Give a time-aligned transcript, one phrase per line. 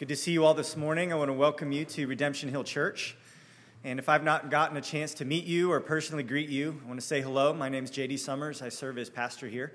[0.00, 1.12] Good to see you all this morning.
[1.12, 3.18] I want to welcome you to Redemption Hill Church.
[3.84, 6.88] And if I've not gotten a chance to meet you or personally greet you, I
[6.88, 7.52] want to say hello.
[7.52, 8.62] My name is JD Summers.
[8.62, 9.74] I serve as pastor here.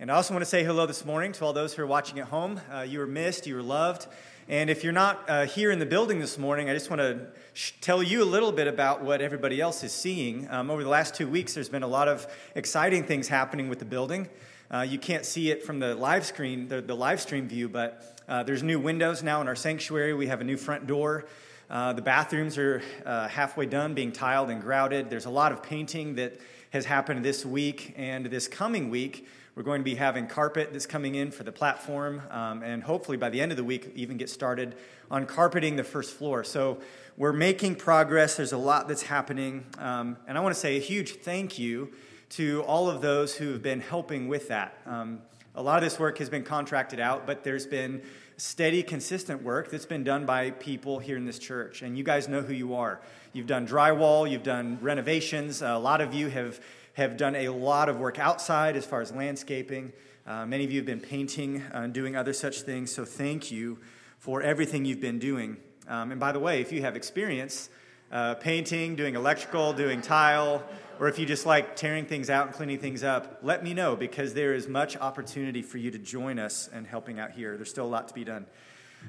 [0.00, 2.18] And I also want to say hello this morning to all those who are watching
[2.18, 2.58] at home.
[2.72, 4.06] Uh, you are missed, you are loved.
[4.48, 7.26] And if you're not uh, here in the building this morning, I just want to
[7.52, 10.50] sh- tell you a little bit about what everybody else is seeing.
[10.50, 13.80] Um, over the last two weeks, there's been a lot of exciting things happening with
[13.80, 14.30] the building.
[14.70, 18.17] Uh, you can't see it from the live screen, the, the live stream view, but
[18.28, 20.12] uh, there's new windows now in our sanctuary.
[20.12, 21.24] We have a new front door.
[21.70, 25.08] Uh, the bathrooms are uh, halfway done, being tiled and grouted.
[25.08, 26.38] There's a lot of painting that
[26.70, 29.26] has happened this week and this coming week.
[29.54, 33.16] We're going to be having carpet that's coming in for the platform, um, and hopefully
[33.16, 34.76] by the end of the week, even get started
[35.10, 36.44] on carpeting the first floor.
[36.44, 36.78] So
[37.16, 38.36] we're making progress.
[38.36, 41.92] There's a lot that's happening, um, and I want to say a huge thank you
[42.30, 44.78] to all of those who have been helping with that.
[44.84, 45.22] Um,
[45.58, 48.00] a lot of this work has been contracted out, but there's been
[48.36, 51.82] steady, consistent work that's been done by people here in this church.
[51.82, 53.00] And you guys know who you are.
[53.32, 55.60] You've done drywall, you've done renovations.
[55.60, 56.60] A lot of you have,
[56.94, 59.92] have done a lot of work outside as far as landscaping.
[60.28, 62.92] Uh, many of you have been painting and doing other such things.
[62.92, 63.78] So thank you
[64.18, 65.56] for everything you've been doing.
[65.88, 67.68] Um, and by the way, if you have experience
[68.12, 70.62] uh, painting, doing electrical, doing tile,
[70.98, 73.96] or if you just like tearing things out and cleaning things up, let me know
[73.96, 77.56] because there is much opportunity for you to join us and helping out here.
[77.56, 78.46] There's still a lot to be done.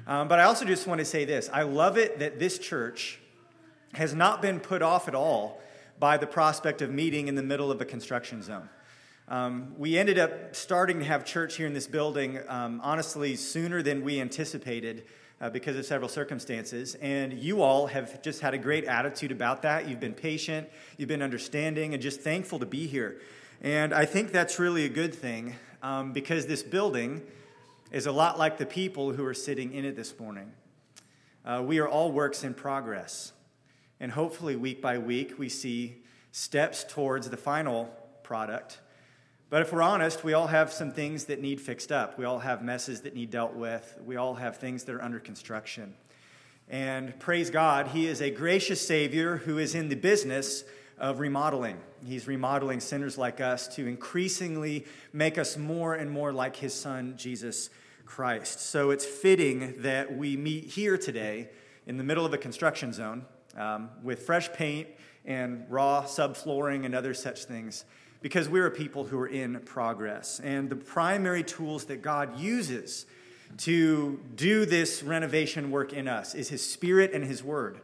[0.06, 3.18] Um, but I also just want to say this I love it that this church
[3.94, 5.60] has not been put off at all
[5.98, 8.68] by the prospect of meeting in the middle of a construction zone.
[9.28, 13.82] Um, we ended up starting to have church here in this building, um, honestly, sooner
[13.82, 15.04] than we anticipated
[15.40, 16.94] uh, because of several circumstances.
[16.96, 19.88] And you all have just had a great attitude about that.
[19.88, 23.20] You've been patient, you've been understanding, and just thankful to be here.
[23.62, 27.22] And I think that's really a good thing um, because this building
[27.90, 30.52] is a lot like the people who are sitting in it this morning.
[31.44, 33.32] Uh, we are all works in progress.
[33.98, 37.86] And hopefully, week by week, we see steps towards the final
[38.22, 38.78] product
[39.50, 42.16] but if we're honest, we all have some things that need fixed up.
[42.16, 43.98] We all have messes that need dealt with.
[44.04, 45.94] We all have things that are under construction.
[46.68, 50.62] And praise God, He is a gracious Savior who is in the business
[50.98, 51.78] of remodeling.
[52.06, 57.14] He's remodeling sinners like us to increasingly make us more and more like His Son,
[57.16, 57.70] Jesus
[58.06, 58.60] Christ.
[58.60, 61.48] So it's fitting that we meet here today
[61.88, 64.86] in the middle of a construction zone um, with fresh paint
[65.24, 67.84] and raw subflooring and other such things
[68.20, 70.40] because we're a people who are in progress.
[70.40, 73.06] And the primary tools that God uses
[73.58, 77.80] to do this renovation work in us is His Spirit and His Word.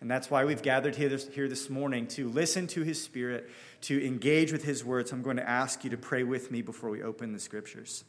[0.00, 3.50] And that's why we've gathered here this, here this morning to listen to His Spirit,
[3.82, 5.08] to engage with His Word.
[5.08, 8.04] So I'm going to ask you to pray with me before we open the Scriptures.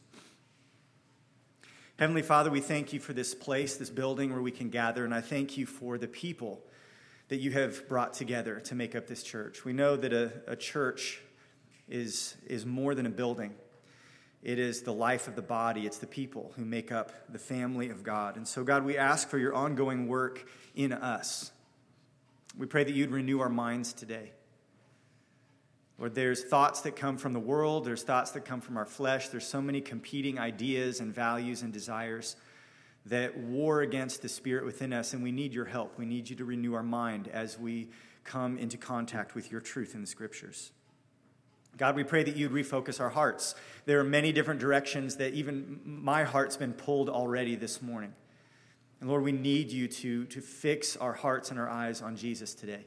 [1.99, 5.13] Heavenly Father, we thank you for this place, this building where we can gather, and
[5.13, 6.63] I thank you for the people
[7.27, 9.63] that you have brought together to make up this church.
[9.63, 11.21] We know that a, a church
[11.91, 13.53] is, is more than a building.
[14.43, 15.85] It is the life of the body.
[15.85, 18.37] It's the people who make up the family of God.
[18.37, 21.51] And so, God, we ask for your ongoing work in us.
[22.57, 24.31] We pray that you'd renew our minds today.
[25.99, 29.27] Lord, there's thoughts that come from the world, there's thoughts that come from our flesh.
[29.27, 32.35] There's so many competing ideas and values and desires
[33.05, 35.99] that war against the spirit within us, and we need your help.
[35.99, 37.89] We need you to renew our mind as we
[38.23, 40.71] come into contact with your truth in the scriptures.
[41.77, 43.55] God, we pray that you'd refocus our hearts.
[43.85, 48.13] There are many different directions that even my heart's been pulled already this morning.
[48.99, 52.53] And Lord, we need you to, to fix our hearts and our eyes on Jesus
[52.53, 52.85] today.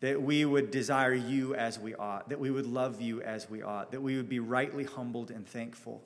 [0.00, 3.62] That we would desire you as we ought, that we would love you as we
[3.62, 6.02] ought, that we would be rightly humbled and thankful.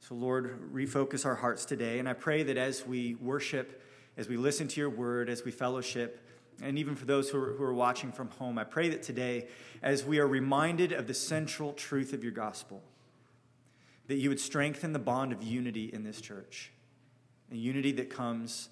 [0.00, 1.98] So, Lord, refocus our hearts today.
[1.98, 3.82] And I pray that as we worship,
[4.16, 6.26] as we listen to your word, as we fellowship,
[6.62, 9.48] and even for those who are, who are watching from home, I pray that today,
[9.82, 12.82] as we are reminded of the central truth of your gospel,
[14.06, 16.70] that you would strengthen the bond of unity in this church,
[17.50, 18.68] a unity that comes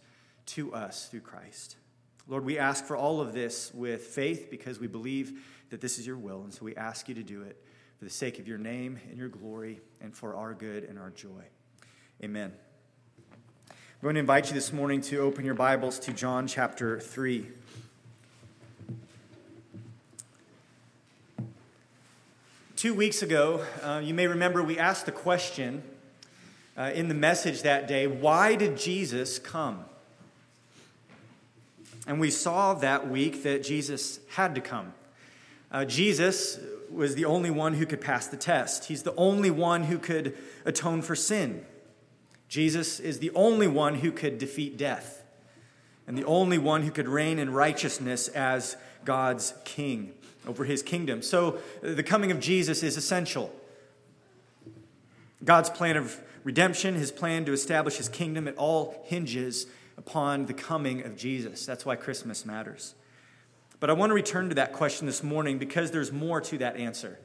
[0.47, 1.77] to us through Christ.
[2.28, 6.07] Lord, we ask for all of this with faith because we believe that this is
[6.07, 7.63] your will, and so we ask you to do it
[7.98, 11.10] for the sake of your name and your glory and for our good and our
[11.10, 11.45] joy.
[12.22, 12.53] Amen.
[13.69, 17.47] I'm going to invite you this morning to open your Bibles to John chapter 3.
[22.80, 25.82] Two weeks ago, uh, you may remember we asked the question
[26.78, 29.84] uh, in the message that day why did Jesus come?
[32.06, 34.94] And we saw that week that Jesus had to come.
[35.71, 36.59] Uh, Jesus
[36.91, 40.34] was the only one who could pass the test, He's the only one who could
[40.65, 41.66] atone for sin.
[42.48, 45.22] Jesus is the only one who could defeat death
[46.06, 50.13] and the only one who could reign in righteousness as God's king
[50.47, 51.23] over his kingdom.
[51.23, 53.53] So the coming of Jesus is essential.
[55.45, 59.67] God's plan of redemption, his plan to establish his kingdom, it all hinges
[59.97, 61.67] upon the coming of Jesus.
[61.67, 62.95] That's why Christmas matters.
[63.81, 66.77] But I want to return to that question this morning because there's more to that
[66.77, 67.19] answer.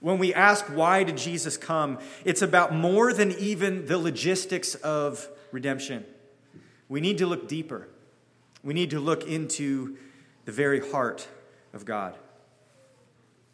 [0.00, 1.98] When we ask, why did Jesus come?
[2.24, 6.04] It's about more than even the logistics of redemption.
[6.88, 7.88] We need to look deeper.
[8.62, 9.96] We need to look into
[10.44, 11.26] the very heart
[11.72, 12.14] of God.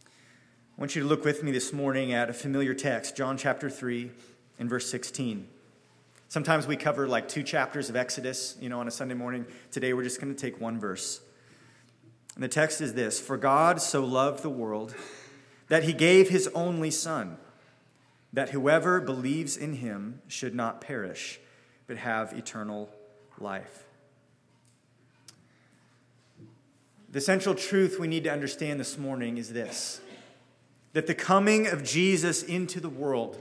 [0.04, 3.70] I want you to look with me this morning at a familiar text, John chapter
[3.70, 4.10] 3
[4.58, 5.46] and verse 16.
[6.28, 9.46] Sometimes we cover like two chapters of Exodus, you know, on a Sunday morning.
[9.70, 11.20] Today we're just going to take one verse.
[12.34, 14.94] And the text is this For God so loved the world
[15.68, 17.36] that he gave his only Son,
[18.32, 21.38] that whoever believes in him should not perish,
[21.86, 22.90] but have eternal
[23.38, 23.84] life.
[27.12, 30.00] The central truth we need to understand this morning is this
[30.92, 33.38] that the coming of Jesus into the world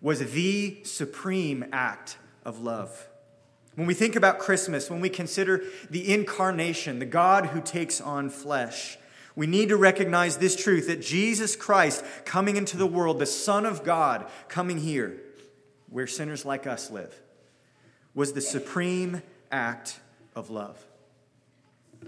[0.00, 3.08] was the supreme act of love.
[3.74, 8.28] When we think about Christmas, when we consider the incarnation, the God who takes on
[8.30, 8.98] flesh,
[9.36, 13.64] we need to recognize this truth that Jesus Christ coming into the world, the Son
[13.64, 15.20] of God coming here,
[15.88, 17.18] where sinners like us live,
[18.14, 20.00] was the supreme act
[20.34, 20.84] of love.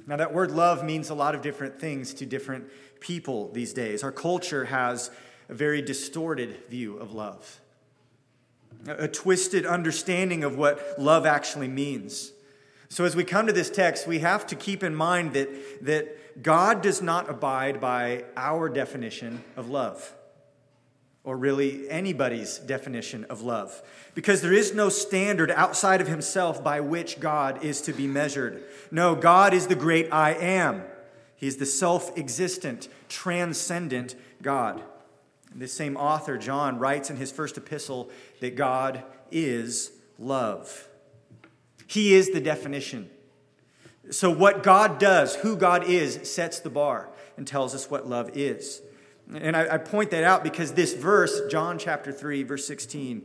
[0.07, 2.69] Now, that word love means a lot of different things to different
[3.01, 4.03] people these days.
[4.03, 5.11] Our culture has
[5.49, 7.61] a very distorted view of love,
[8.87, 12.33] a twisted understanding of what love actually means.
[12.89, 16.43] So, as we come to this text, we have to keep in mind that, that
[16.43, 20.15] God does not abide by our definition of love,
[21.25, 23.83] or really anybody's definition of love,
[24.15, 28.63] because there is no standard outside of Himself by which God is to be measured.
[28.91, 30.83] No, God is the great I am.
[31.35, 34.83] He's the self existent, transcendent God.
[35.55, 38.11] This same author, John, writes in his first epistle
[38.41, 40.89] that God is love.
[41.87, 43.09] He is the definition.
[44.11, 48.31] So, what God does, who God is, sets the bar and tells us what love
[48.35, 48.83] is.
[49.33, 53.25] And I, I, point that out because this verse, John chapter 3, verse 16,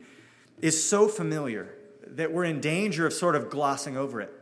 [0.62, 1.76] is so familiar
[2.08, 4.34] that we're in danger of sort of glossing over it.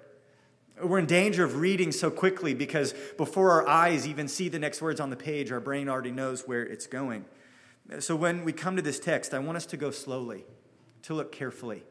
[0.82, 4.82] We're in danger of reading so quickly because before our eyes even see the next
[4.82, 7.26] words on the page, our brain already knows where it's going.
[8.00, 10.46] So when we come to this text, I want us to go slowly,
[11.04, 11.84] to look carefully.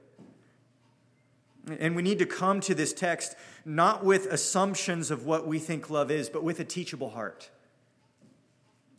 [1.81, 3.35] And we need to come to this text
[3.65, 7.51] not with assumptions of what we think love is, but with a teachable heart,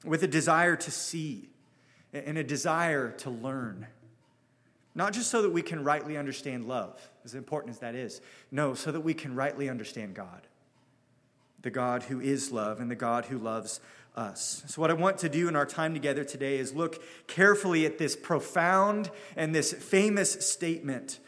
[0.05, 1.49] with a desire to see
[2.13, 3.87] and a desire to learn.
[4.95, 8.21] Not just so that we can rightly understand love, as important as that is.
[8.51, 10.47] No, so that we can rightly understand God.
[11.61, 13.79] The God who is love and the God who loves
[14.15, 14.63] us.
[14.67, 17.99] So, what I want to do in our time together today is look carefully at
[17.99, 21.19] this profound and this famous statement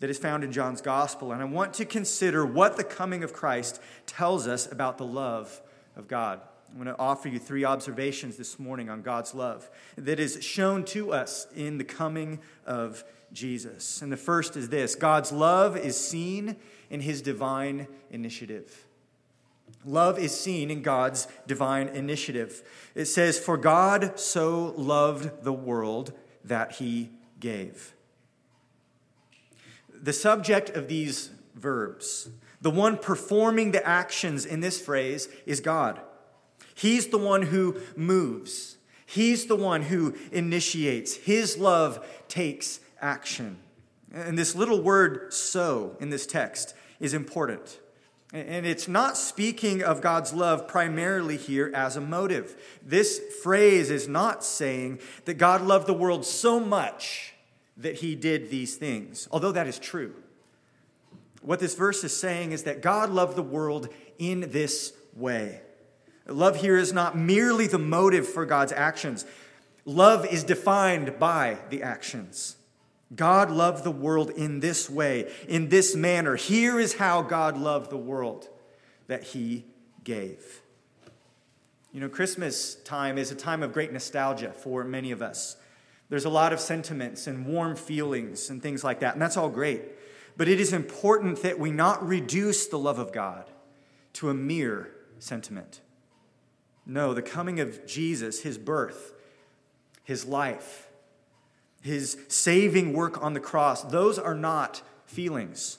[0.00, 1.32] that is found in John's gospel.
[1.32, 5.60] And I want to consider what the coming of Christ tells us about the love
[5.96, 6.40] of God.
[6.70, 10.84] I'm going to offer you three observations this morning on God's love that is shown
[10.86, 14.02] to us in the coming of Jesus.
[14.02, 16.56] And the first is this God's love is seen
[16.90, 18.86] in his divine initiative.
[19.84, 22.62] Love is seen in God's divine initiative.
[22.94, 26.12] It says, For God so loved the world
[26.44, 27.10] that he
[27.40, 27.94] gave.
[29.92, 36.00] The subject of these verbs, the one performing the actions in this phrase, is God.
[36.78, 41.16] He's the one who moves, He's the one who initiates.
[41.16, 43.58] His love takes action.
[44.12, 47.80] And this little word so in this text is important.
[48.32, 52.54] And it's not speaking of God's love primarily here as a motive.
[52.84, 57.32] This phrase is not saying that God loved the world so much
[57.78, 60.14] that he did these things, although that is true.
[61.40, 65.62] What this verse is saying is that God loved the world in this way.
[66.28, 69.24] Love here is not merely the motive for God's actions,
[69.84, 72.56] love is defined by the actions.
[73.16, 76.36] God loved the world in this way, in this manner.
[76.36, 78.48] Here is how God loved the world
[79.06, 79.64] that he
[80.04, 80.60] gave.
[81.90, 85.56] You know, Christmas time is a time of great nostalgia for many of us.
[86.10, 89.48] There's a lot of sentiments and warm feelings and things like that, and that's all
[89.48, 89.82] great.
[90.36, 93.50] But it is important that we not reduce the love of God
[94.14, 95.80] to a mere sentiment.
[96.90, 99.12] No, the coming of Jesus, his birth,
[100.04, 100.88] his life,
[101.82, 105.78] his saving work on the cross, those are not feelings.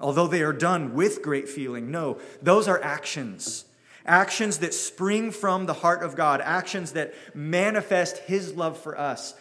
[0.00, 3.66] Although they are done with great feeling, no, those are actions.
[4.06, 9.34] Actions that spring from the heart of God, actions that manifest his love for us.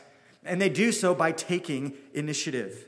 [0.43, 2.85] And they do so by taking initiative.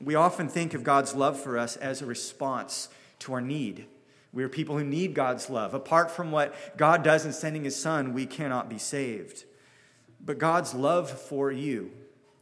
[0.00, 2.88] We often think of God's love for us as a response
[3.20, 3.86] to our need.
[4.32, 5.74] We are people who need God's love.
[5.74, 9.44] Apart from what God does in sending his son, we cannot be saved.
[10.24, 11.90] But God's love for you,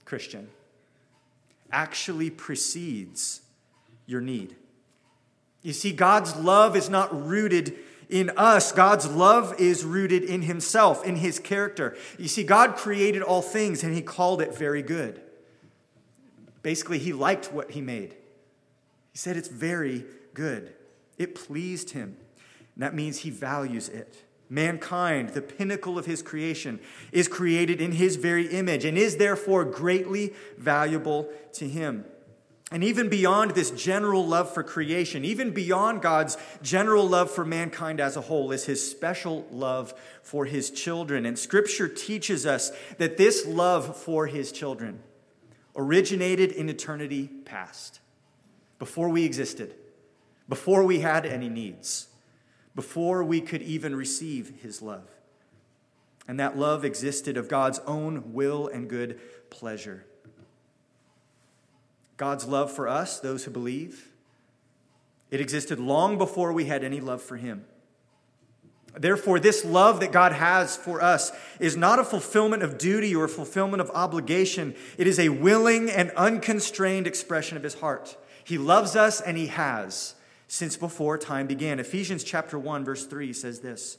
[0.04, 0.49] Christian,
[1.73, 3.40] actually precedes
[4.07, 4.57] your need.
[5.62, 7.75] You see, God's love is not rooted
[8.09, 8.73] in us.
[8.73, 11.97] God's love is rooted in Himself, in His character.
[12.18, 15.21] You see, God created all things and He called it very good.
[16.62, 18.14] Basically, He liked what He made.
[19.12, 20.04] He said it's very
[20.35, 20.75] good.
[21.18, 22.16] It pleased Him.
[22.75, 24.25] And that means He values it.
[24.50, 26.80] Mankind, the pinnacle of his creation,
[27.12, 32.06] is created in his very image and is therefore greatly valuable to him.
[32.70, 37.98] And even beyond this general love for creation, even beyond God's general love for mankind
[37.98, 41.25] as a whole, is his special love for his children.
[41.25, 45.00] And scripture teaches us that this love for his children
[45.76, 48.00] originated in eternity past,
[48.78, 49.75] before we existed,
[50.48, 52.08] before we had any needs
[52.78, 55.10] before we could even receive his love.
[56.28, 59.18] And that love existed of God's own will and good
[59.50, 60.04] pleasure.
[62.16, 64.12] God's love for us, those who believe,
[65.32, 67.64] it existed long before we had any love for him.
[68.96, 73.24] Therefore, this love that God has for us is not a fulfillment of duty or
[73.24, 74.76] a fulfillment of obligation.
[74.96, 78.16] It is a willing and unconstrained expression of his heart.
[78.44, 80.14] He loves us and he has
[80.48, 81.78] since before time began.
[81.78, 83.98] Ephesians chapter 1 verse 3 says this: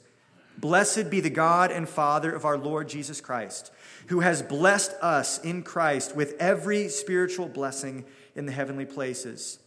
[0.58, 3.72] Blessed be the God and Father of our Lord Jesus Christ,
[4.08, 8.04] who has blessed us in Christ with every spiritual blessing
[8.34, 9.60] in the heavenly places,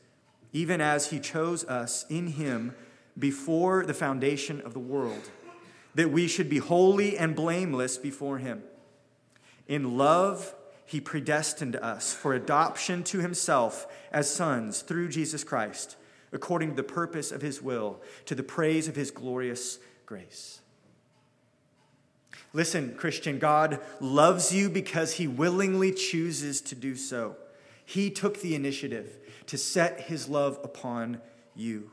[0.51, 2.75] even as he chose us in him
[3.17, 5.29] before the foundation of the world,
[5.95, 8.63] that we should be holy and blameless before him.
[9.67, 10.53] In love,
[10.85, 15.95] he predestined us for adoption to himself as sons through Jesus Christ
[16.33, 20.61] according to the purpose of his will, to the praise of his glorious grace.
[22.53, 27.35] Listen, Christian, God loves you because he willingly chooses to do so.
[27.85, 31.19] He took the initiative to set his love upon
[31.55, 31.91] you.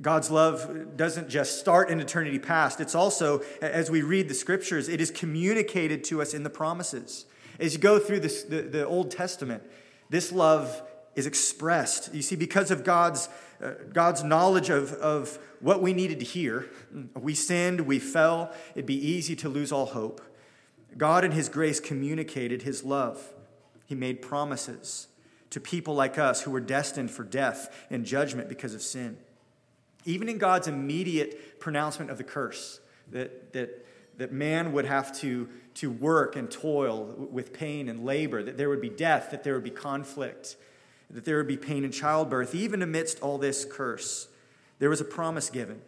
[0.00, 2.80] God's love doesn't just start in eternity past.
[2.80, 7.26] It's also, as we read the scriptures, it is communicated to us in the promises.
[7.58, 9.64] As you go through this, the, the Old Testament,
[10.08, 10.82] this love
[11.14, 12.14] is expressed.
[12.14, 13.28] You see, because of God's,
[13.62, 16.68] uh, God's knowledge of, of what we needed to hear,
[17.14, 20.20] we sinned, we fell, it'd be easy to lose all hope.
[20.96, 23.34] God, in His grace, communicated His love.
[23.86, 25.08] He made promises
[25.50, 29.16] to people like us who were destined for death and judgment because of sin.
[30.04, 33.86] Even in God's immediate pronouncement of the curse, that, that,
[34.18, 38.68] that man would have to, to work and toil with pain and labor, that there
[38.68, 40.56] would be death, that there would be conflict,
[41.10, 44.28] that there would be pain in childbirth, even amidst all this curse.
[44.78, 45.80] There was a promise given,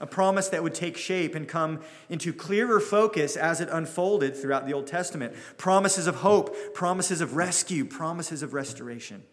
[0.00, 4.66] a promise that would take shape and come into clearer focus as it unfolded throughout
[4.66, 5.34] the Old Testament.
[5.58, 9.24] Promises of hope, promises of rescue, promises of restoration.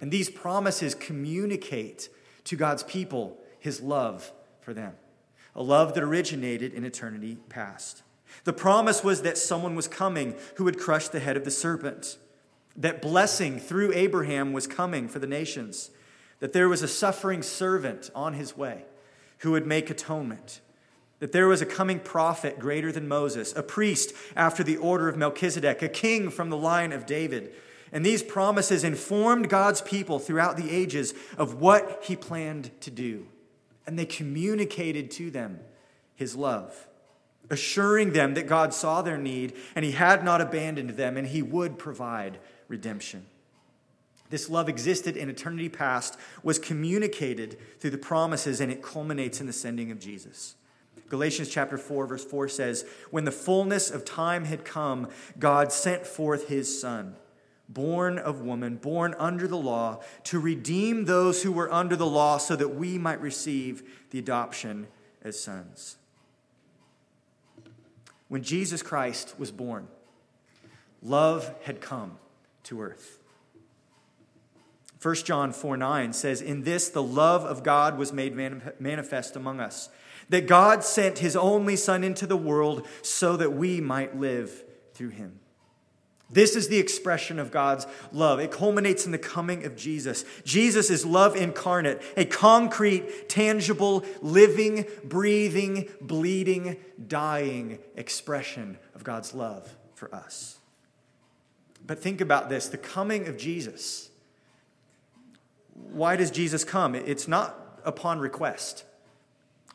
[0.00, 2.08] And these promises communicate
[2.44, 4.94] to God's people his love for them,
[5.54, 8.02] a love that originated in eternity past.
[8.44, 12.18] The promise was that someone was coming who would crush the head of the serpent
[12.76, 15.90] that blessing through Abraham was coming for the nations,
[16.40, 18.84] that there was a suffering servant on his way
[19.38, 20.60] who would make atonement,
[21.20, 25.16] that there was a coming prophet greater than Moses, a priest after the order of
[25.16, 27.52] Melchizedek, a king from the line of David.
[27.92, 33.28] And these promises informed God's people throughout the ages of what he planned to do.
[33.86, 35.60] And they communicated to them
[36.16, 36.88] his love,
[37.50, 41.42] assuring them that God saw their need and he had not abandoned them and he
[41.42, 42.38] would provide
[42.68, 43.26] redemption.
[44.30, 49.46] This love existed in eternity past, was communicated through the promises, and it culminates in
[49.46, 50.56] the sending of Jesus.
[51.08, 56.06] Galatians chapter 4, verse 4 says, When the fullness of time had come, God sent
[56.06, 57.14] forth his Son,
[57.68, 62.38] born of woman, born under the law, to redeem those who were under the law
[62.38, 64.86] so that we might receive the adoption
[65.22, 65.96] as sons.
[68.28, 69.86] When Jesus Christ was born,
[71.02, 72.18] love had come
[72.64, 73.18] to earth.
[75.00, 78.34] 1 John 4 9 says, In this the love of God was made
[78.80, 79.90] manifest among us,
[80.30, 85.10] that God sent his only Son into the world so that we might live through
[85.10, 85.40] him.
[86.30, 88.40] This is the expression of God's love.
[88.40, 90.24] It culminates in the coming of Jesus.
[90.42, 99.76] Jesus is love incarnate, a concrete, tangible, living, breathing, bleeding, dying expression of God's love
[99.94, 100.58] for us.
[101.86, 104.10] But think about this the coming of Jesus.
[105.74, 106.94] Why does Jesus come?
[106.94, 108.84] It's not upon request.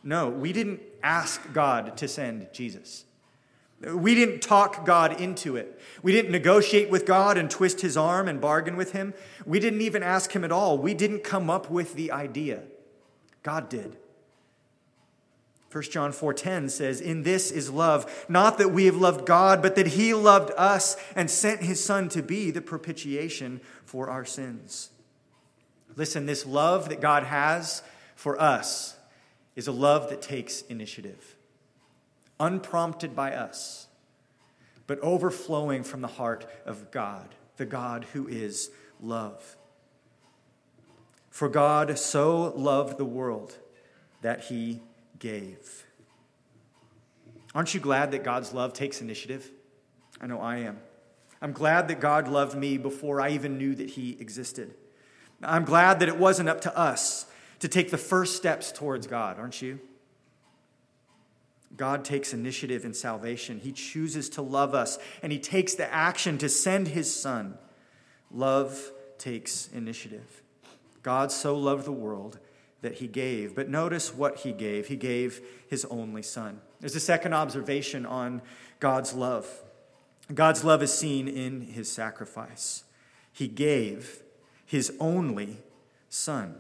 [0.04, 3.06] No, we didn't ask God to send Jesus.
[3.82, 5.80] We didn't talk God into it.
[6.02, 9.14] We didn't negotiate with God and twist his arm and bargain with him.
[9.46, 10.78] We didn't even ask him at all.
[10.78, 12.64] We didn't come up with the idea.
[13.42, 13.98] God did.
[15.72, 19.76] 1 John 4:10 says, "In this is love, not that we have loved God, but
[19.76, 24.90] that he loved us and sent his son to be the propitiation for our sins."
[25.96, 27.84] Listen, this love that God has
[28.16, 28.96] for us
[29.56, 31.36] is a love that takes initiative
[32.40, 33.88] unprompted by us,
[34.88, 38.72] but overflowing from the heart of God, the God who is
[39.02, 39.58] love.
[41.30, 43.58] For God so loved the world
[44.22, 44.82] that he
[45.20, 45.86] gave.
[47.54, 49.50] Aren't you glad that God's love takes initiative?
[50.22, 50.80] I know I am.
[51.42, 54.74] I'm glad that God loved me before I even knew that he existed.
[55.42, 57.26] I'm glad that it wasn't up to us
[57.60, 59.80] to take the first steps towards God, aren't you?
[61.78, 63.60] God takes initiative in salvation.
[63.60, 67.58] He chooses to love us, and He takes the action to send His Son.
[68.32, 70.42] Love takes initiative.
[71.04, 72.40] God so loved the world
[72.82, 73.56] that He gave.
[73.56, 76.62] But notice what He gave He gave His only Son.
[76.80, 78.42] There's a second observation on
[78.80, 79.48] God's love.
[80.34, 82.84] God's love is seen in His sacrifice.
[83.32, 84.22] He gave
[84.66, 85.58] His only
[86.10, 86.56] Son.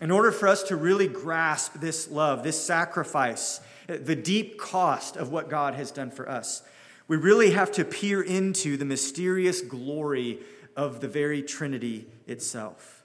[0.00, 5.30] In order for us to really grasp this love, this sacrifice, the deep cost of
[5.30, 6.62] what God has done for us,
[7.06, 10.40] we really have to peer into the mysterious glory
[10.76, 13.03] of the very Trinity itself.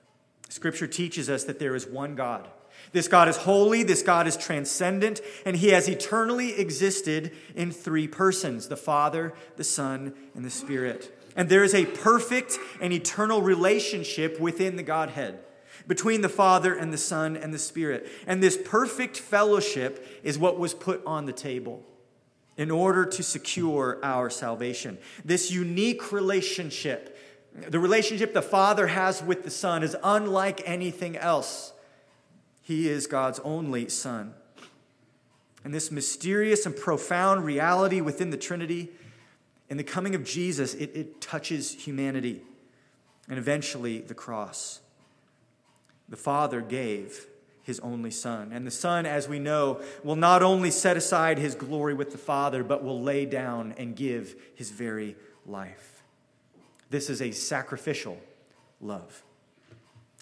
[0.49, 2.47] Scripture teaches us that there is one God.
[2.91, 8.07] This God is holy, this God is transcendent, and he has eternally existed in three
[8.07, 11.15] persons the Father, the Son, and the Spirit.
[11.35, 15.39] And there is a perfect and eternal relationship within the Godhead
[15.87, 18.09] between the Father and the Son and the Spirit.
[18.27, 21.83] And this perfect fellowship is what was put on the table
[22.57, 24.97] in order to secure our salvation.
[25.23, 27.17] This unique relationship,
[27.67, 31.73] the relationship the Father has with the Son, is unlike anything else.
[32.61, 34.33] He is God's only Son.
[35.63, 38.89] And this mysterious and profound reality within the Trinity,
[39.69, 42.41] in the coming of Jesus, it, it touches humanity
[43.27, 44.81] and eventually the cross
[46.09, 47.27] the Father gave
[47.61, 48.51] his only Son.
[48.51, 52.17] And the Son, as we know, will not only set aside his glory with the
[52.17, 55.98] Father, but will lay down and give his very life.
[56.89, 58.17] This is a sacrificial
[58.81, 59.23] love.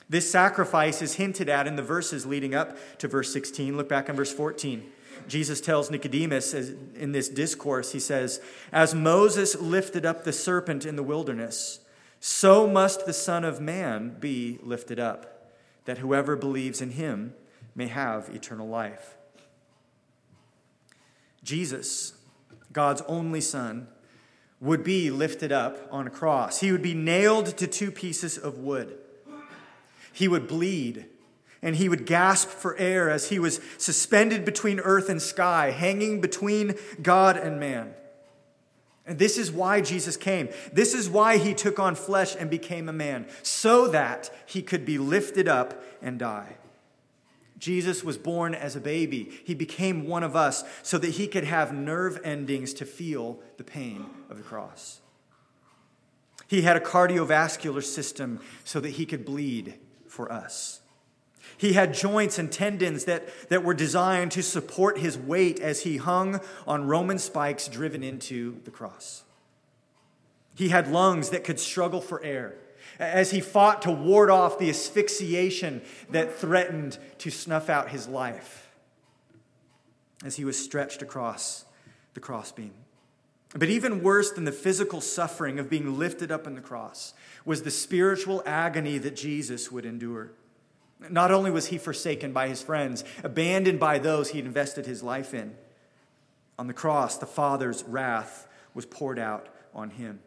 [0.10, 3.76] This sacrifice is hinted at in the verses leading up to verse 16.
[3.76, 4.90] Look back in verse 14.
[5.28, 8.40] Jesus tells Nicodemus in this discourse, he says,
[8.72, 11.80] As Moses lifted up the serpent in the wilderness,
[12.20, 15.52] so must the Son of Man be lifted up
[15.86, 17.34] that whoever believes in him
[17.76, 19.16] may have eternal life.
[21.44, 22.14] Jesus,
[22.74, 23.88] God's only Son,
[24.60, 26.60] would be lifted up on a cross.
[26.60, 28.98] He would be nailed to two pieces of wood.
[30.12, 31.06] He would bleed
[31.62, 36.22] and he would gasp for air as he was suspended between earth and sky, hanging
[36.22, 37.94] between God and man.
[39.06, 40.50] And this is why Jesus came.
[40.74, 44.86] This is why he took on flesh and became a man, so that he could
[44.86, 46.58] be lifted up and die.
[47.58, 49.32] Jesus was born as a baby.
[49.44, 53.64] He became one of us so that he could have nerve endings to feel the
[53.64, 55.02] pain of the cross.
[56.48, 59.76] He had a cardiovascular system so that he could bleed
[60.08, 60.82] for us.
[61.58, 65.98] He had joints and tendons that, that were designed to support his weight as he
[65.98, 69.24] hung on Roman spikes driven into the cross.
[70.56, 72.56] He had lungs that could struggle for air
[73.00, 78.72] as he fought to ward off the asphyxiation that threatened to snuff out his life
[80.26, 81.66] as he was stretched across
[82.14, 82.74] the crossbeam.
[83.54, 87.14] But even worse than the physical suffering of being lifted up in the cross
[87.46, 90.32] was the spiritual agony that Jesus would endure.
[91.10, 95.04] Not only was he forsaken by his friends, abandoned by those he had invested his
[95.04, 95.56] life in,
[96.60, 100.20] on the cross, the Father's wrath was poured out on him.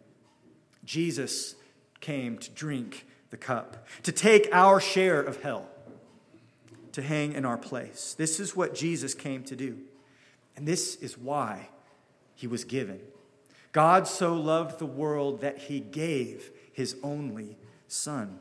[0.84, 1.56] Jesus
[2.00, 5.68] came to drink the cup, to take our share of hell,
[6.92, 8.14] to hang in our place.
[8.18, 9.78] This is what Jesus came to do.
[10.56, 11.68] And this is why
[12.34, 13.00] he was given.
[13.72, 18.40] God so loved the world that he gave his only Son.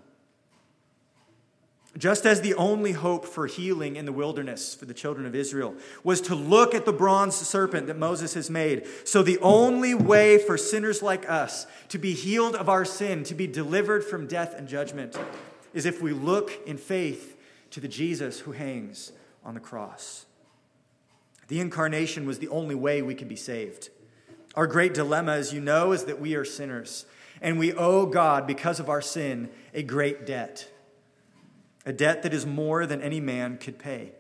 [1.98, 5.74] Just as the only hope for healing in the wilderness for the children of Israel
[6.04, 10.38] was to look at the bronze serpent that Moses has made, so the only way
[10.38, 14.54] for sinners like us to be healed of our sin, to be delivered from death
[14.56, 15.18] and judgment,
[15.74, 17.36] is if we look in faith
[17.72, 19.12] to the Jesus who hangs
[19.44, 20.28] on the cross.
[21.48, 23.90] The incarnation was the only way we could be saved.
[24.54, 27.08] Our great dilemma, as you know, is that we are sinners,
[27.42, 30.70] and we owe God, because of our sin, a great debt
[31.90, 34.12] a debt that is more than any man could pay.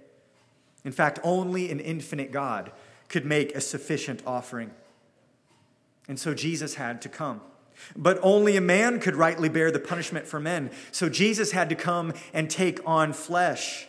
[0.83, 2.71] In fact, only an infinite God
[3.09, 4.71] could make a sufficient offering.
[6.07, 7.41] And so Jesus had to come.
[7.95, 10.71] But only a man could rightly bear the punishment for men.
[10.91, 13.85] So Jesus had to come and take on flesh.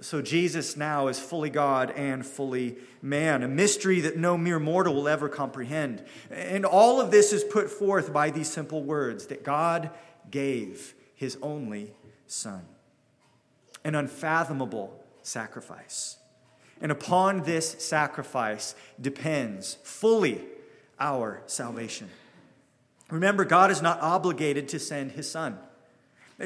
[0.00, 4.94] So Jesus now is fully God and fully man, a mystery that no mere mortal
[4.94, 6.02] will ever comprehend.
[6.28, 9.90] And all of this is put forth by these simple words that God
[10.28, 11.92] gave his only
[12.26, 12.66] Son
[13.84, 16.16] an unfathomable sacrifice.
[16.80, 20.40] And upon this sacrifice depends fully
[20.98, 22.08] our salvation.
[23.10, 25.58] Remember, God is not obligated to send his son.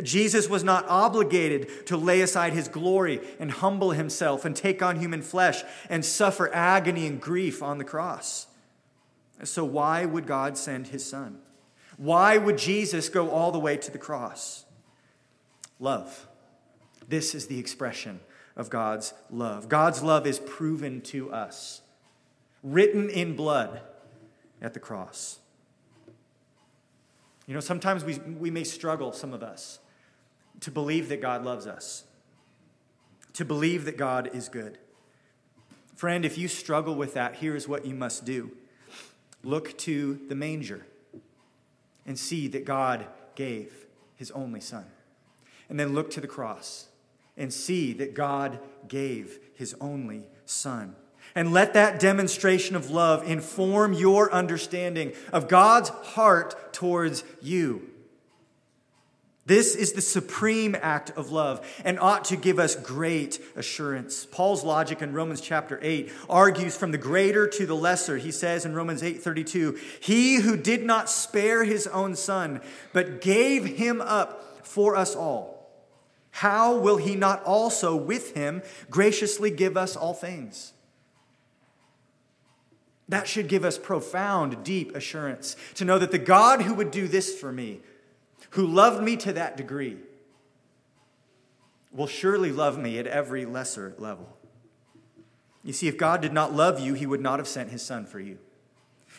[0.02, 4.98] Jesus was not obligated to lay aside his glory and humble himself and take on
[4.98, 8.48] human flesh and suffer agony and grief on the cross.
[9.44, 11.38] So, why would God send his son?
[11.96, 14.64] Why would Jesus go all the way to the cross?
[15.78, 16.26] Love.
[17.08, 18.20] This is the expression
[18.56, 19.68] of God's love.
[19.68, 21.82] God's love is proven to us,
[22.62, 23.80] written in blood
[24.62, 25.40] at the cross.
[27.46, 29.80] You know, sometimes we, we may struggle, some of us,
[30.60, 32.04] to believe that God loves us,
[33.34, 34.78] to believe that God is good.
[35.94, 38.52] Friend, if you struggle with that, here's what you must do
[39.42, 40.86] look to the manger
[42.06, 43.86] and see that God gave
[44.16, 44.86] his only son.
[45.68, 46.88] And then look to the cross
[47.36, 50.96] and see that God gave his only son.
[51.34, 57.90] And let that demonstration of love inform your understanding of God's heart towards you.
[59.46, 64.24] This is the supreme act of love and ought to give us great assurance.
[64.24, 68.16] Paul's logic in Romans chapter 8 argues from the greater to the lesser.
[68.16, 72.62] He says in Romans 8:32, "He who did not spare his own son,
[72.94, 75.53] but gave him up for us all,
[76.34, 80.72] how will he not also with him graciously give us all things?
[83.08, 87.06] That should give us profound, deep assurance to know that the God who would do
[87.06, 87.82] this for me,
[88.50, 89.96] who loved me to that degree,
[91.92, 94.36] will surely love me at every lesser level.
[95.62, 98.06] You see, if God did not love you, he would not have sent his son
[98.06, 98.38] for you.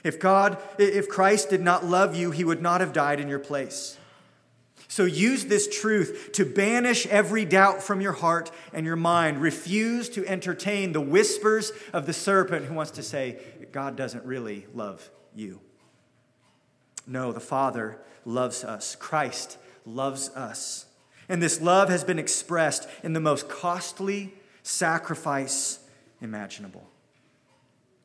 [0.04, 3.40] If God, if Christ did not love you, he would not have died in your
[3.40, 3.98] place.
[4.88, 9.42] So use this truth to banish every doubt from your heart and your mind.
[9.42, 13.40] Refuse to entertain the whispers of the serpent who wants to say,
[13.72, 15.60] God doesn't really love you.
[17.08, 18.96] No, the Father loves us.
[18.96, 20.86] Christ loves us.
[21.28, 25.80] And this love has been expressed in the most costly sacrifice
[26.22, 26.88] imaginable.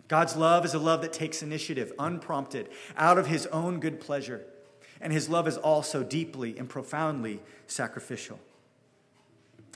[0.08, 4.44] God's love is a love that takes initiative, unprompted, out of his own good pleasure
[5.00, 8.38] and his love is also deeply and profoundly sacrificial.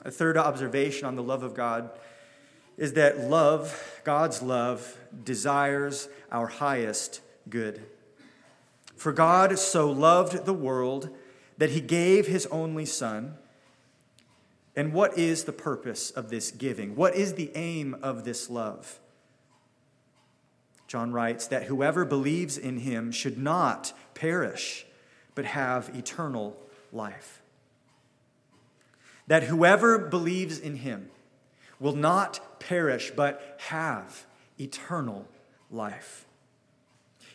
[0.04, 1.90] A third observation on the love of God
[2.76, 7.86] is that love, God's love, desires our highest good.
[8.96, 11.10] For God so loved the world
[11.58, 13.34] that he gave his only Son.
[14.76, 16.96] And what is the purpose of this giving?
[16.96, 18.98] What is the aim of this love?
[20.88, 24.86] John writes that whoever believes in him should not perish
[25.34, 26.56] but have eternal
[26.92, 27.42] life.
[29.26, 31.10] That whoever believes in him
[31.80, 34.26] will not perish, but have
[34.58, 35.26] eternal
[35.70, 36.26] life.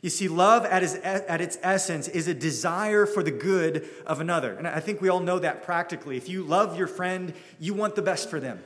[0.01, 4.21] You see, love at, its, at its essence is a desire for the good of
[4.21, 4.53] another.
[4.53, 6.15] And I think we all know that practically.
[6.15, 8.63] If you love your friend, you want the best for them.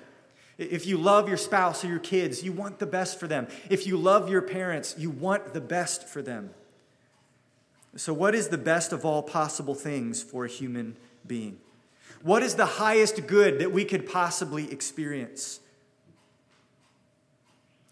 [0.59, 3.47] If you love your spouse or your kids, you want the best for them.
[3.69, 6.51] If you love your parents, you want the best for them.
[7.95, 11.59] So, what is the best of all possible things for a human being?
[12.21, 15.59] What is the highest good that we could possibly experience?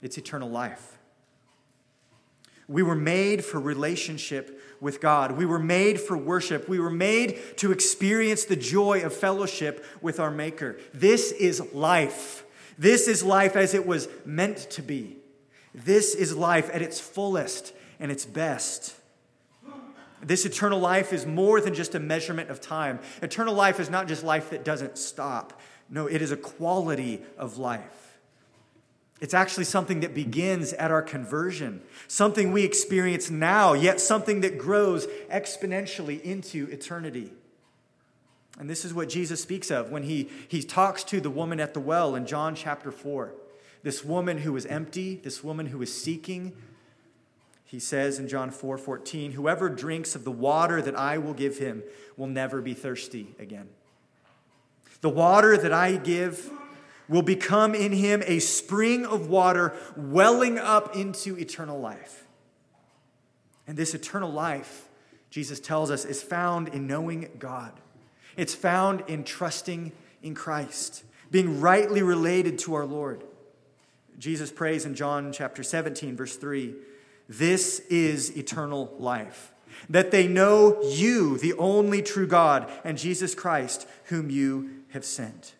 [0.01, 0.97] It's eternal life.
[2.67, 5.33] We were made for relationship with God.
[5.33, 6.69] We were made for worship.
[6.69, 10.77] We were made to experience the joy of fellowship with our Maker.
[10.93, 12.45] This is life.
[12.77, 15.17] This is life as it was meant to be.
[15.75, 18.95] This is life at its fullest and it's best.
[20.23, 22.99] This eternal life is more than just a measurement of time.
[23.21, 25.59] Eternal life is not just life that doesn't stop.
[25.89, 28.19] No, it is a quality of life.
[29.19, 34.57] It's actually something that begins at our conversion, something we experience now, yet something that
[34.57, 37.31] grows exponentially into eternity.
[38.59, 41.73] And this is what Jesus speaks of when he, he talks to the woman at
[41.73, 43.33] the well in John chapter 4.
[43.83, 46.53] This woman who was empty, this woman who was seeking,
[47.71, 51.57] he says in John 4 14, Whoever drinks of the water that I will give
[51.57, 51.83] him
[52.17, 53.69] will never be thirsty again.
[54.99, 56.51] The water that I give
[57.07, 62.25] will become in him a spring of water welling up into eternal life.
[63.65, 64.89] And this eternal life,
[65.29, 67.71] Jesus tells us, is found in knowing God.
[68.35, 73.23] It's found in trusting in Christ, being rightly related to our Lord.
[74.19, 76.75] Jesus prays in John chapter 17, verse 3
[77.31, 79.53] this is eternal life.
[79.89, 85.55] That they know you, the only true God, and Jesus Christ, whom you have sent.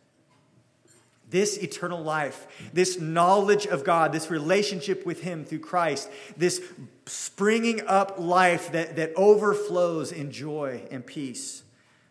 [1.30, 6.62] This eternal life, this knowledge of God, this relationship with Him through Christ, this
[7.06, 11.64] springing up life that, that overflows in joy and peace,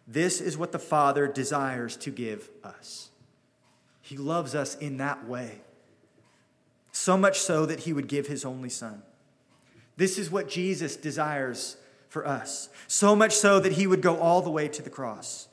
[0.08, 3.10] this is what the Father desires to give us.
[4.00, 5.60] He loves us in that way,
[6.92, 9.02] so much so that He would give His only Son.
[10.00, 11.76] This is what Jesus desires
[12.08, 15.46] for us, so much so that he would go all the way to the cross.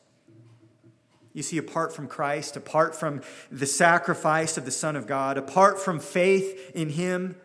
[1.33, 5.81] You see, apart from Christ, apart from the sacrifice of the Son of God, apart
[5.81, 7.35] from faith in him,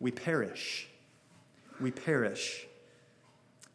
[0.00, 0.88] we perish.
[1.78, 2.66] We perish.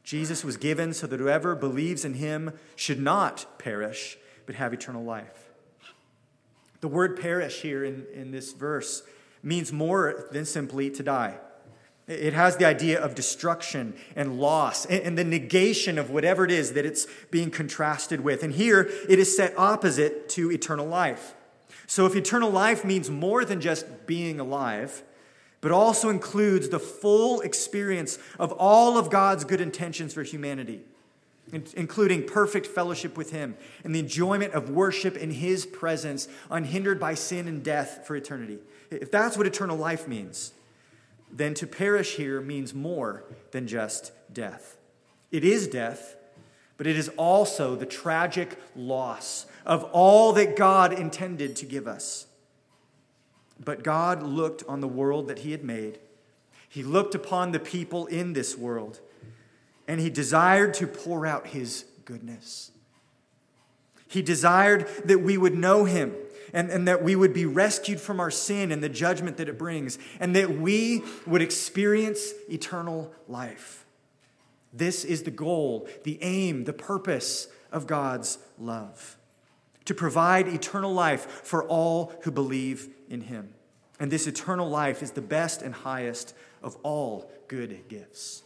[0.03, 4.17] Jesus was given so that whoever believes in him should not perish,
[4.47, 5.51] but have eternal life.
[6.81, 9.03] The word perish here in, in this verse
[9.43, 11.37] means more than simply to die.
[12.07, 16.71] It has the idea of destruction and loss and the negation of whatever it is
[16.73, 18.43] that it's being contrasted with.
[18.43, 21.33] And here it is set opposite to eternal life.
[21.85, 25.03] So if eternal life means more than just being alive,
[25.59, 30.81] but also includes the full experience of all of God's good intentions for humanity,
[31.51, 37.15] including perfect fellowship with Him and the enjoyment of worship in His presence, unhindered by
[37.15, 38.59] sin and death for eternity.
[38.91, 40.53] If that's what eternal life means,
[41.31, 44.77] then to perish here means more than just death.
[45.31, 46.15] It is death,
[46.77, 52.27] but it is also the tragic loss of all that God intended to give us.
[53.63, 55.99] But God looked on the world that He had made,
[56.69, 58.99] He looked upon the people in this world,
[59.87, 62.71] and He desired to pour out His goodness.
[64.07, 66.15] He desired that we would know Him
[66.57, 69.59] and, and that we would be rescued from our sin and the judgment that it
[69.59, 73.85] brings, and that we would experience eternal life.
[74.73, 79.17] This is the goal, the aim, the purpose of God's love
[79.85, 83.53] to provide eternal life for all who believe in Him.
[83.99, 88.41] And this eternal life is the best and highest of all good gifts.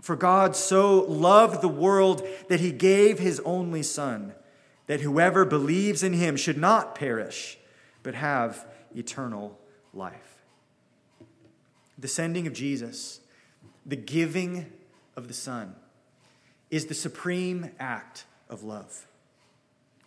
[0.00, 4.34] For God so loved the world that He gave His only Son
[4.88, 7.58] that whoever believes in him should not perish,
[8.02, 9.56] but have eternal
[9.94, 10.42] life.
[11.98, 13.20] The sending of Jesus,
[13.86, 14.72] the giving
[15.14, 15.76] of the Son,
[16.70, 19.06] is the supreme act of love.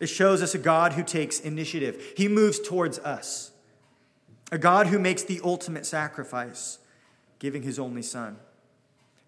[0.00, 3.52] It shows us a God who takes initiative, He moves towards us,
[4.50, 6.78] a God who makes the ultimate sacrifice,
[7.38, 8.36] giving His only Son,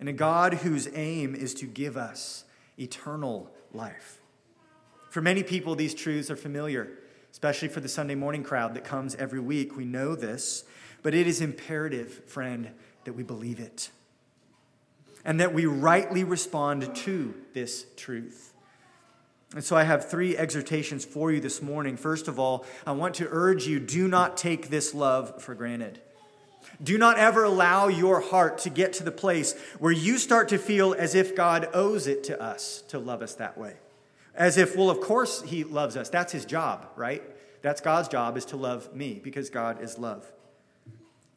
[0.00, 2.42] and a God whose aim is to give us
[2.76, 4.18] eternal life.
[5.14, 6.90] For many people, these truths are familiar,
[7.30, 9.76] especially for the Sunday morning crowd that comes every week.
[9.76, 10.64] We know this,
[11.04, 12.70] but it is imperative, friend,
[13.04, 13.90] that we believe it
[15.24, 18.54] and that we rightly respond to this truth.
[19.54, 21.96] And so I have three exhortations for you this morning.
[21.96, 26.00] First of all, I want to urge you do not take this love for granted.
[26.82, 30.58] Do not ever allow your heart to get to the place where you start to
[30.58, 33.74] feel as if God owes it to us to love us that way.
[34.34, 36.08] As if, well, of course he loves us.
[36.08, 37.22] That's his job, right?
[37.62, 40.30] That's God's job is to love me because God is love.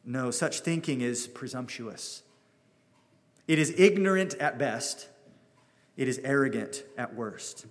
[0.04, 2.22] No, such thinking is presumptuous.
[3.46, 5.08] It is ignorant at best,
[5.96, 7.66] it is arrogant at worst.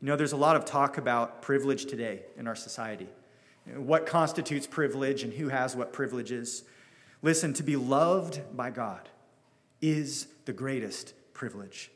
[0.00, 3.08] You know, there's a lot of talk about privilege today in our society.
[3.76, 6.64] What constitutes privilege and who has what privileges?
[7.22, 9.08] Listen, to be loved by God
[9.80, 11.90] is the greatest privilege.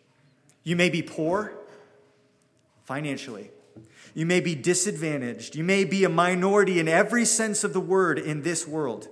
[0.62, 1.52] You may be poor,
[2.86, 3.50] financially.
[4.14, 5.56] You may be disadvantaged.
[5.56, 9.08] You may be a minority in every sense of the word in this world.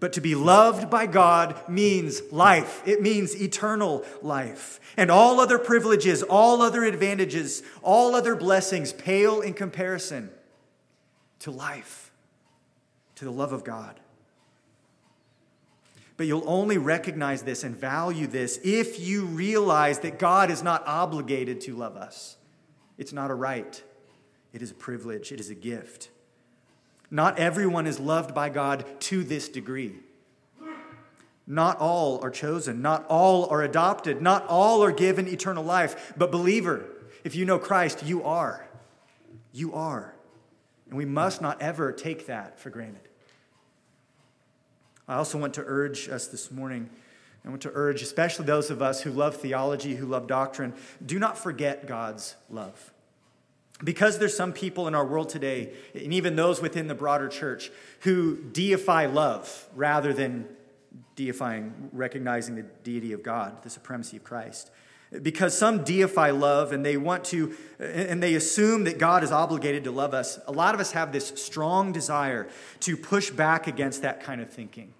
[0.00, 2.80] But to be loved by God means life.
[2.86, 4.80] It means eternal life.
[4.96, 10.30] And all other privileges, all other advantages, all other blessings pale in comparison
[11.40, 12.12] to life,
[13.16, 13.98] to the love of God.
[16.16, 20.84] But you'll only recognize this and value this if you realize that God is not
[20.86, 22.37] obligated to love us.
[22.98, 23.82] It's not a right,
[24.52, 26.10] it is a privilege, it is a gift.
[27.10, 29.94] Not everyone is loved by God to this degree.
[31.46, 32.82] Not all are chosen.
[32.82, 34.20] Not all are adopted.
[34.20, 36.12] Not all are given eternal life.
[36.14, 36.84] But, believer,
[37.24, 38.68] if you know Christ, you are.
[39.54, 40.14] You are.
[40.90, 43.00] And we must not ever take that for granted.
[45.08, 46.90] I also want to urge us this morning,
[47.48, 51.18] I want to urge especially those of us who love theology, who love doctrine, do
[51.18, 52.92] not forget God's love.
[53.82, 57.70] Because there's some people in our world today, and even those within the broader church,
[58.00, 60.46] who deify love rather than
[61.16, 64.70] deifying, recognizing the deity of God, the supremacy of Christ.
[65.22, 69.84] Because some deify love and they want to, and they assume that God is obligated
[69.84, 70.38] to love us.
[70.46, 72.46] A lot of us have this strong desire
[72.80, 74.92] to push back against that kind of thinking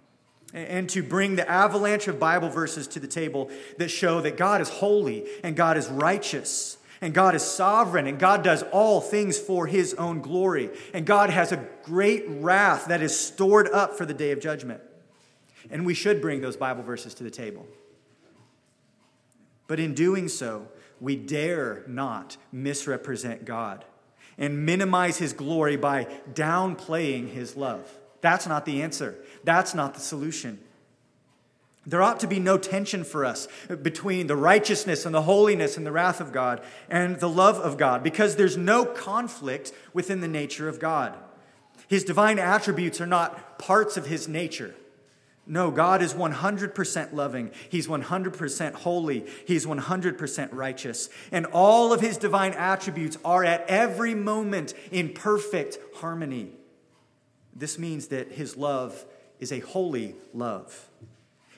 [0.55, 4.61] and to bring the avalanche of Bible verses to the table that show that God
[4.61, 9.39] is holy and God is righteous and God is sovereign, and God does all things
[9.39, 10.71] for his own glory.
[10.93, 14.81] And God has a great wrath that is stored up for the day of judgment.
[15.71, 17.67] And we should bring those Bible verses to the table.
[19.69, 20.69] But in doing so,
[21.01, 23.85] we dare not misrepresent God
[24.37, 27.98] and minimize his glory by downplaying his love.
[28.21, 29.17] That's not the answer.
[29.45, 30.59] That's not the solution.
[31.87, 33.49] There ought to be no tension for us
[33.83, 37.79] between the righteousness and the holiness and the wrath of God and the love of
[37.79, 41.17] God because there's no conflict within the nature of God.
[41.89, 44.75] His divine attributes are not parts of his nature.
[45.47, 47.51] No, God is 100% loving.
[47.71, 49.25] He's 100% holy.
[49.47, 51.09] He's 100% righteous.
[51.33, 56.58] And all of his divine attributes are at every moment in perfect harmony.
[57.59, 59.05] This means that his love
[59.41, 60.89] is a holy love.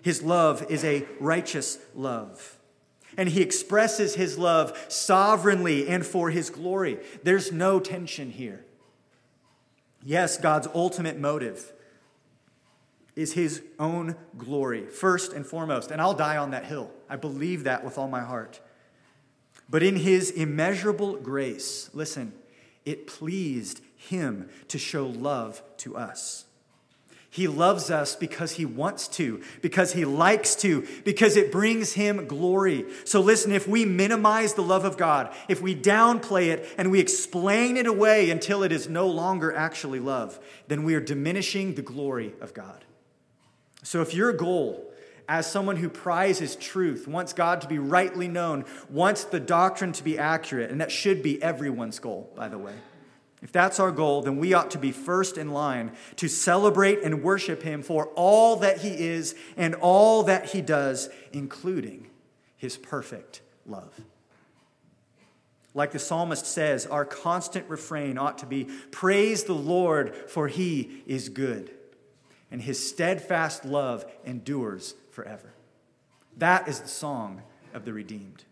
[0.03, 2.59] His love is a righteous love.
[3.17, 6.99] And he expresses his love sovereignly and for his glory.
[7.23, 8.65] There's no tension here.
[10.03, 11.73] Yes, God's ultimate motive
[13.15, 15.91] is his own glory, first and foremost.
[15.91, 16.91] And I'll die on that hill.
[17.09, 18.61] I believe that with all my heart.
[19.69, 22.33] But in his immeasurable grace, listen,
[22.87, 26.47] it pleased him to show love to us.
[27.29, 32.27] He loves us because he wants to, because he likes to, because it brings him
[32.27, 32.87] glory.
[33.05, 36.99] So listen, if we minimize the love of God, if we downplay it and we
[36.99, 41.83] explain it away until it is no longer actually love, then we are diminishing the
[41.83, 42.85] glory of God.
[43.85, 44.93] So if your goal
[45.29, 50.03] as someone who prizes truth, wants God to be rightly known, wants the doctrine to
[50.03, 52.75] be accurate, and that should be everyone's goal, by the way
[53.43, 57.23] if that's our goal, then we ought to be first in line to celebrate and
[57.23, 62.09] worship Him for all that He is and all that He does, including
[62.57, 63.99] His perfect love.
[65.73, 71.03] Like the psalmist says, our constant refrain ought to be Praise the Lord, for He
[71.07, 71.71] is good,
[72.51, 75.55] and His steadfast love endures forever.
[76.37, 78.45] That is the song of the redeemed.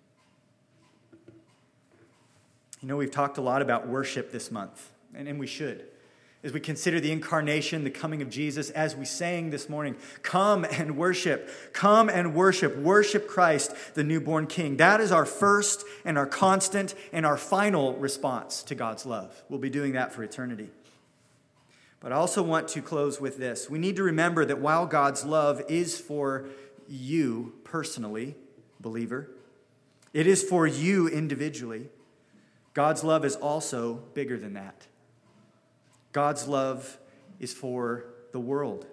[2.81, 5.85] You know, we've talked a lot about worship this month, and, and we should.
[6.45, 10.64] As we consider the incarnation, the coming of Jesus, as we sang this morning, come
[10.64, 11.51] and worship.
[11.73, 12.77] Come and worship.
[12.77, 14.77] Worship Christ, the newborn King.
[14.77, 19.43] That is our first and our constant and our final response to God's love.
[19.49, 20.71] We'll be doing that for eternity.
[21.99, 23.69] But I also want to close with this.
[23.69, 26.47] We need to remember that while God's love is for
[26.87, 28.37] you personally,
[28.79, 29.29] believer,
[30.12, 31.88] it is for you individually.
[32.79, 34.87] God's love is also bigger than that.
[36.12, 36.97] God's love
[37.41, 38.87] is for the world.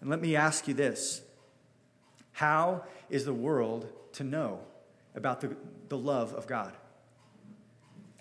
[0.00, 1.22] And let me ask you this
[2.32, 4.58] How is the world to know
[5.14, 5.56] about the,
[5.88, 6.72] the love of God?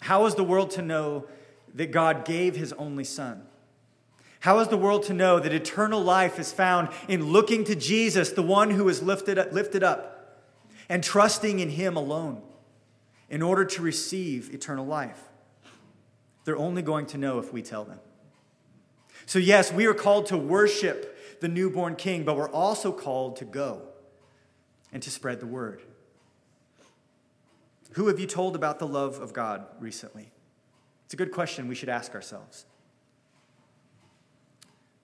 [0.01, 1.25] How is the world to know
[1.73, 3.41] that God gave his only Son?
[4.41, 8.29] How is the world to know that eternal life is found in looking to Jesus,
[8.29, 10.45] the one who is lifted up, lifted up
[10.87, 12.43] and trusting in him alone?
[13.29, 15.21] In order to receive eternal life.
[16.45, 17.99] They're only going to know if we tell them.
[19.25, 23.45] So, yes, we are called to worship the newborn king, but we're also called to
[23.45, 23.81] go
[24.93, 25.81] and to spread the word.
[27.93, 30.31] Who have you told about the love of God recently?
[31.05, 32.65] It's a good question we should ask ourselves.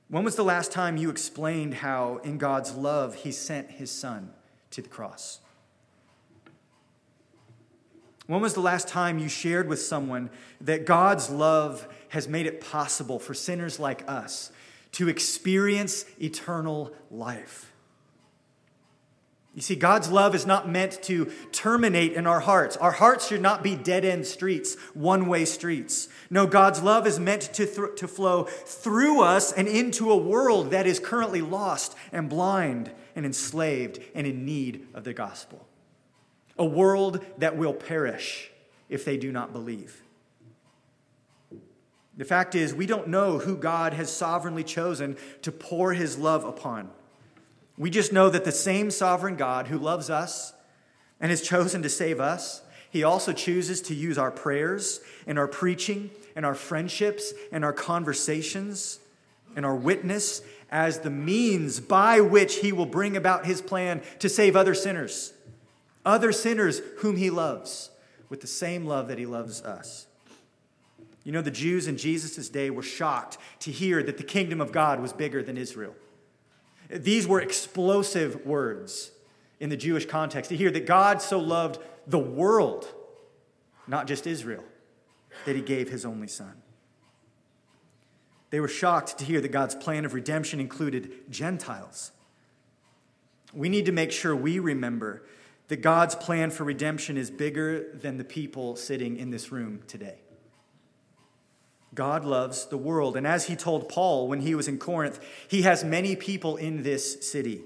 [0.09, 4.31] When was the last time you explained how, in God's love, He sent His Son
[4.71, 5.39] to the cross?
[8.27, 10.29] When was the last time you shared with someone
[10.61, 14.51] that God's love has made it possible for sinners like us
[14.93, 17.73] to experience eternal life?
[19.55, 22.75] You see, God's love is not meant to terminate in our hearts.
[22.77, 26.09] Our hearts should not be dead end streets, one way streets.
[26.31, 30.71] No, God's love is meant to, th- to flow through us and into a world
[30.71, 35.67] that is currently lost and blind and enslaved and in need of the gospel.
[36.57, 38.51] A world that will perish
[38.89, 40.01] if they do not believe.
[42.15, 46.45] The fact is, we don't know who God has sovereignly chosen to pour his love
[46.45, 46.91] upon.
[47.77, 50.53] We just know that the same sovereign God who loves us
[51.19, 55.47] and has chosen to save us, he also chooses to use our prayers and our
[55.47, 58.99] preaching and our friendships and our conversations
[59.55, 64.29] and our witness as the means by which he will bring about his plan to
[64.29, 65.33] save other sinners,
[66.05, 67.89] other sinners whom he loves
[68.29, 70.07] with the same love that he loves us.
[71.23, 74.71] You know, the Jews in Jesus' day were shocked to hear that the kingdom of
[74.71, 75.95] God was bigger than Israel.
[76.89, 79.11] These were explosive words
[79.59, 82.93] in the Jewish context to hear that God so loved the world,
[83.87, 84.63] not just Israel,
[85.45, 86.61] that he gave his only son.
[88.49, 92.11] They were shocked to hear that God's plan of redemption included Gentiles.
[93.53, 95.23] We need to make sure we remember
[95.67, 100.19] that God's plan for redemption is bigger than the people sitting in this room today.
[101.93, 103.15] God loves the world.
[103.15, 106.83] And as he told Paul when he was in Corinth, he has many people in
[106.83, 107.61] this city.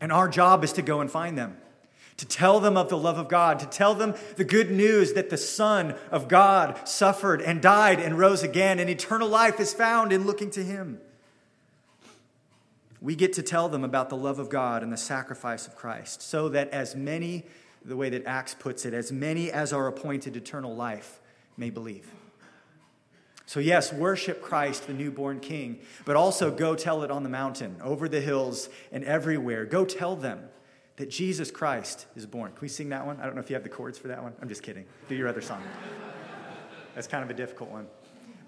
[0.00, 1.56] And our job is to go and find them,
[2.16, 5.30] to tell them of the love of God, to tell them the good news that
[5.30, 10.12] the Son of God suffered and died and rose again, and eternal life is found
[10.12, 11.00] in looking to him.
[13.00, 16.20] We get to tell them about the love of God and the sacrifice of Christ,
[16.22, 17.46] so that as many,
[17.84, 21.20] the way that Acts puts it, as many as are appointed eternal life
[21.56, 22.10] may believe.
[23.46, 27.76] So, yes, worship Christ, the newborn king, but also go tell it on the mountain,
[27.82, 29.64] over the hills, and everywhere.
[29.64, 30.40] Go tell them
[30.96, 32.52] that Jesus Christ is born.
[32.52, 33.18] Can we sing that one?
[33.18, 34.34] I don't know if you have the chords for that one.
[34.40, 34.84] I'm just kidding.
[35.08, 35.62] Do your other song.
[36.94, 37.86] That's kind of a difficult one.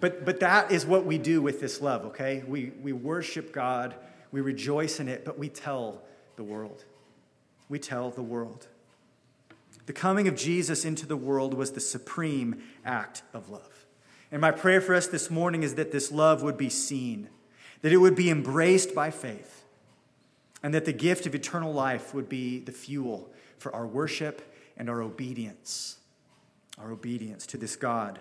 [0.01, 2.45] But, but that is what we do with this love, okay?
[2.47, 3.95] We, we worship God,
[4.33, 6.03] we rejoice in it, but we tell
[6.37, 6.85] the world.
[7.69, 8.67] We tell the world.
[9.87, 13.87] The coming of Jesus into the world was the supreme act of love.
[14.31, 17.29] And my prayer for us this morning is that this love would be seen,
[17.83, 19.65] that it would be embraced by faith,
[20.63, 24.89] and that the gift of eternal life would be the fuel for our worship and
[24.89, 25.99] our obedience.
[26.79, 28.19] Our obedience to this God,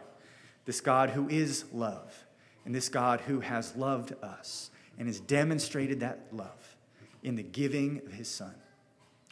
[0.66, 2.26] this God who is love,
[2.66, 4.72] and this God who has loved us
[5.02, 6.76] and has demonstrated that love
[7.24, 8.54] in the giving of his Son.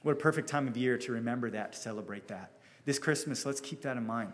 [0.02, 2.54] What a perfect time of year to remember that, to celebrate that.
[2.86, 4.34] This Christmas, let's keep that in mind.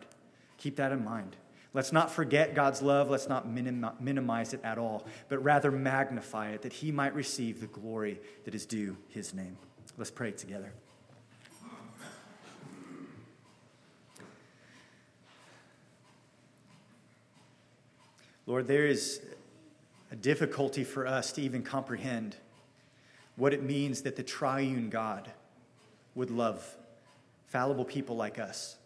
[0.58, 1.36] Keep that in mind.
[1.74, 3.10] Let's not forget God's love.
[3.10, 7.68] Let's not minimize it at all, but rather magnify it that he might receive the
[7.68, 9.58] glory that is due his name.
[9.98, 10.72] Let's pray together.
[18.46, 19.20] Lord, there is
[20.12, 22.36] a difficulty for us to even comprehend
[23.36, 25.32] what it means that the triune God
[26.14, 26.78] would love
[27.48, 28.78] fallible people like us.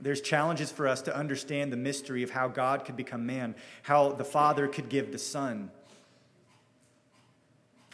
[0.00, 4.12] There's challenges for us to understand the mystery of how God could become man, how
[4.12, 5.70] the Father could give the Son,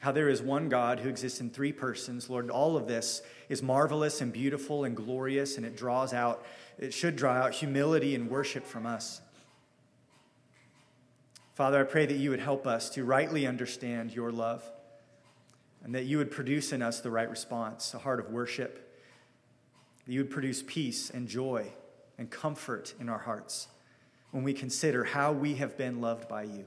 [0.01, 2.31] how there is one God who exists in three persons.
[2.31, 3.21] Lord, all of this
[3.51, 6.45] is marvelous and beautiful and glorious, and it draws out,
[6.79, 9.21] it should draw out humility and worship from us.
[11.61, 14.65] Father, I pray that you would help us to rightly understand your love
[15.85, 18.99] and that you would produce in us the right response, a heart of worship,
[20.07, 21.71] that you would produce peace and joy
[22.17, 23.69] and comfort in our hearts
[24.31, 26.65] when we consider how we have been loved by you.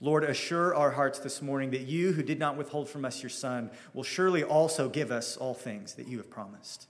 [0.00, 3.30] Lord, assure our hearts this morning that you, who did not withhold from us your
[3.30, 6.86] Son, will surely also give us all things that you have promised.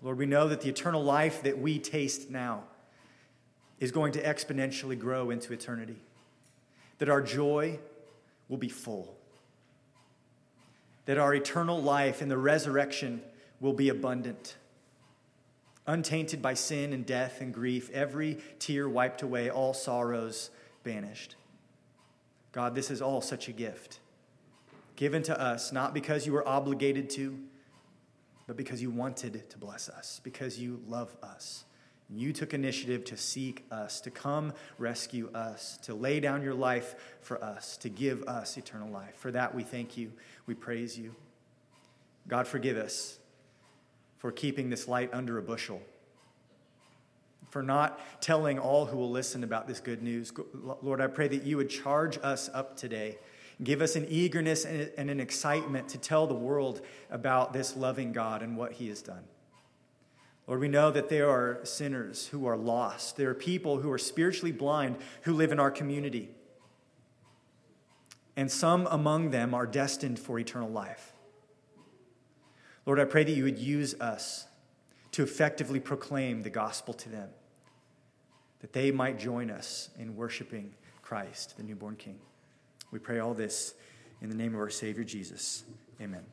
[0.00, 2.64] Lord, we know that the eternal life that we taste now
[3.82, 5.96] is going to exponentially grow into eternity,
[6.98, 7.78] that our joy
[8.48, 9.14] will be full,
[11.04, 13.20] that our eternal life in the resurrection
[13.60, 14.56] will be abundant
[15.86, 20.50] untainted by sin and death and grief, every tear wiped away, all sorrows
[20.84, 21.36] banished.
[22.52, 23.98] God, this is all such a gift
[24.94, 27.36] given to us, not because you were obligated to,
[28.46, 31.64] but because you wanted to bless us, because you love us.
[32.14, 36.94] You took initiative to seek us, to come rescue us, to lay down your life
[37.20, 39.14] for us, to give us eternal life.
[39.16, 40.12] For that, we thank you.
[40.46, 41.14] We praise you.
[42.28, 43.18] God, forgive us
[44.18, 45.80] for keeping this light under a bushel,
[47.50, 50.32] for not telling all who will listen about this good news.
[50.82, 53.18] Lord, I pray that you would charge us up today.
[53.62, 58.42] Give us an eagerness and an excitement to tell the world about this loving God
[58.42, 59.24] and what he has done.
[60.52, 63.16] Lord, we know that there are sinners who are lost.
[63.16, 66.28] There are people who are spiritually blind who live in our community.
[68.36, 71.14] And some among them are destined for eternal life.
[72.84, 74.46] Lord, I pray that you would use us
[75.12, 77.30] to effectively proclaim the gospel to them,
[78.60, 82.18] that they might join us in worshiping Christ, the newborn King.
[82.90, 83.72] We pray all this
[84.20, 85.64] in the name of our Savior Jesus.
[85.98, 86.26] Amen.